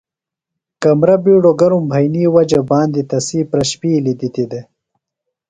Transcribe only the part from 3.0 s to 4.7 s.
تسی پرشپِیلیۡ دِتی دےۡ۔